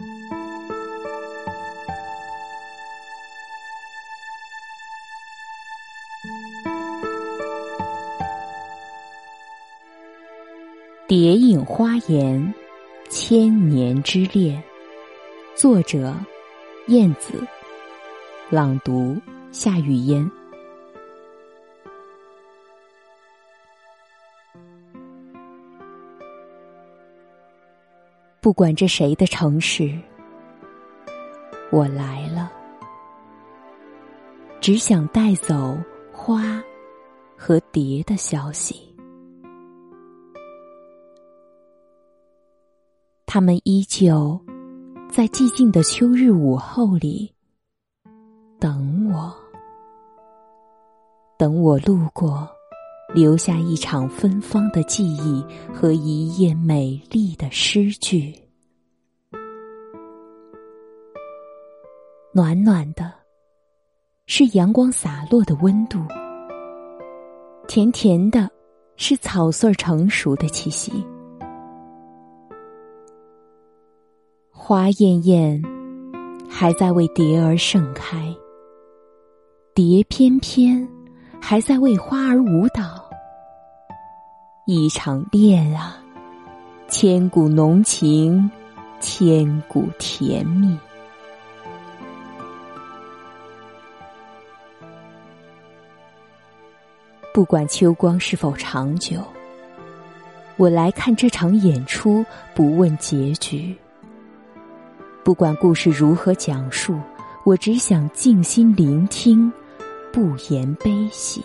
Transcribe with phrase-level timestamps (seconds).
[0.00, 0.06] 蝶
[11.32, 12.54] 影花颜，
[13.10, 14.62] 千年之恋。
[15.56, 16.14] 作者：
[16.86, 17.44] 燕子。
[18.50, 19.20] 朗读：
[19.50, 20.37] 夏雨嫣。
[28.48, 29.94] 不管这谁的城市，
[31.70, 32.50] 我来了，
[34.58, 35.76] 只想带走
[36.10, 36.58] 花
[37.36, 38.96] 和蝶的消息。
[43.26, 44.40] 他们依旧
[45.10, 47.30] 在寂静的秋日午后里
[48.58, 49.30] 等我，
[51.36, 52.48] 等我路过，
[53.14, 58.34] 留下一场芬芳的记忆和一页美丽的诗句。
[62.34, 63.12] 暖暖的，
[64.26, 65.98] 是阳光洒落的温度；
[67.66, 68.48] 甜甜的，
[68.96, 70.92] 是草穗成熟的气息。
[74.52, 75.62] 花艳艳，
[76.48, 78.18] 还在为蝶儿盛开；
[79.74, 80.86] 蝶翩翩，
[81.40, 83.04] 还在为花儿舞蹈。
[84.66, 85.96] 一场恋啊，
[86.88, 88.50] 千古浓情，
[89.00, 90.76] 千古甜蜜。
[97.32, 99.22] 不管秋光是否长久，
[100.56, 103.74] 我来看这场演出，不问结局。
[105.24, 106.98] 不管故事如何讲述，
[107.44, 109.50] 我只想静心聆听，
[110.12, 111.42] 不言悲喜。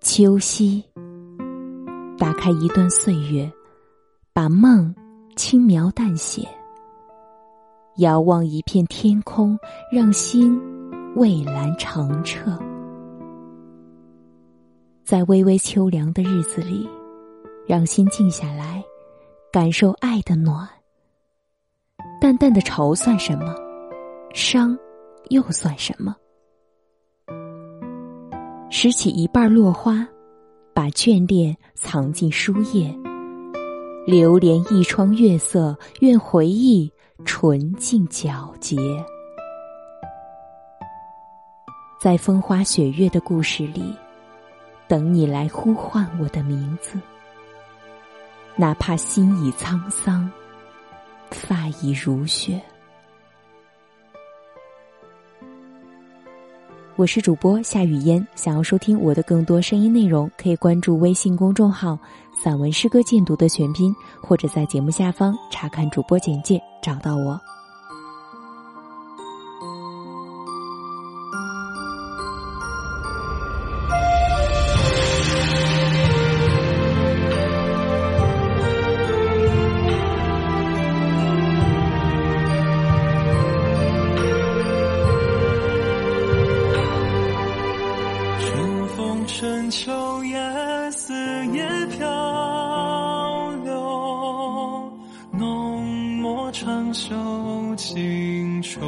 [0.00, 0.84] 秋夕，
[2.18, 3.50] 打开一段岁月，
[4.32, 4.94] 把梦
[5.36, 6.46] 轻描淡写。
[7.98, 9.58] 遥望一片天空，
[9.92, 10.60] 让心
[11.14, 12.58] 蔚蓝澄澈。
[15.04, 16.88] 在微微秋凉的日子里。
[17.64, 18.82] 让心静下来，
[19.52, 20.68] 感受爱的暖。
[22.22, 23.52] 淡淡的愁算什么？
[24.32, 24.78] 伤
[25.30, 26.14] 又算什么？
[28.70, 30.06] 拾起一半落花，
[30.72, 32.96] 把眷恋藏进书页。
[34.06, 36.88] 流连一窗月色，愿回忆
[37.24, 38.78] 纯净皎洁。
[42.00, 43.92] 在风花雪月的故事里，
[44.86, 47.00] 等你来呼唤我的名字。
[48.54, 50.30] 哪怕心已沧桑，
[51.32, 52.60] 发已如雪。
[56.94, 61.98] 我是主播夏雨嫣，想要收听我的更多声音内容，可以关注微信公众号
[62.40, 67.40] “散文诗歌鉴读”的全拼，或者在节目下方查看主播简介，找到我。
[89.42, 90.38] 春秋夜
[90.92, 91.12] 思
[91.48, 94.92] 也漂流
[95.32, 95.84] 浓
[96.20, 97.12] 墨长袖
[97.74, 98.80] 清愁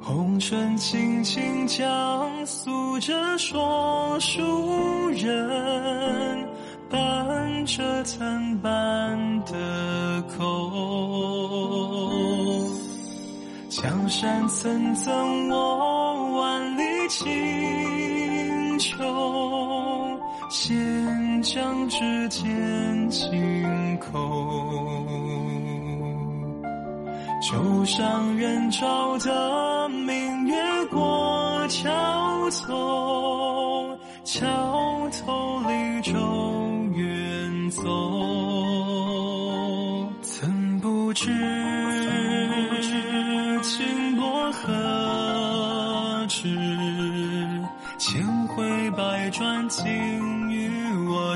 [0.00, 6.48] 红尘轻轻讲诉着说书人
[6.90, 11.60] 伴着残斑的口。
[13.70, 16.76] 江山层层我挽
[17.10, 18.96] 清秋。
[20.48, 24.18] 先将指尖，轻口，
[27.40, 30.56] 旧上人照的明月
[30.90, 34.48] 过桥头，桥
[35.10, 36.12] 头离舟
[36.96, 37.82] 远走，
[40.22, 41.30] 曾不知
[49.40, 49.84] 回百转尽。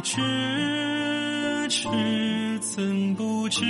[0.04, 1.88] 咫尺，
[2.60, 3.62] 怎不知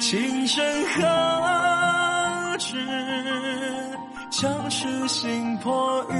[0.00, 2.76] 情深何止？
[4.30, 6.14] 将痴心魄与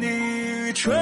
[0.00, 0.94] 你唇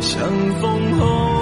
[0.00, 0.22] 相
[0.60, 1.37] 逢后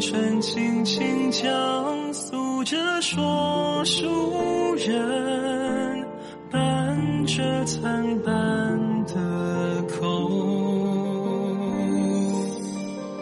[0.00, 6.06] 红尘轻轻将诉着说书人，
[6.50, 10.30] 伴着残斑的口。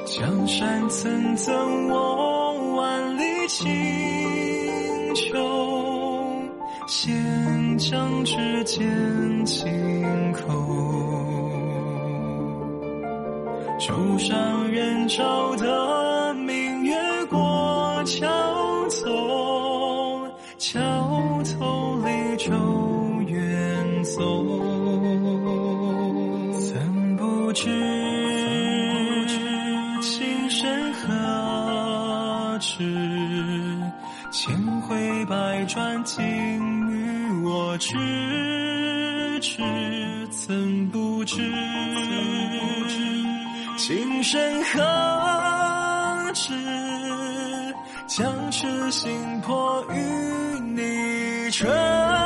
[0.07, 3.67] 江山曾赠我万里清
[5.17, 5.37] 秋，
[6.87, 9.67] 闲将指尖轻
[10.33, 10.47] 叩。
[13.81, 15.98] 舟上人照得
[37.79, 39.63] 咫尺，
[40.31, 41.37] 怎不知
[43.77, 46.53] 情深何止？
[48.09, 49.97] 将痴心破与
[50.61, 52.18] 你唇。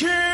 [0.00, 0.29] Share.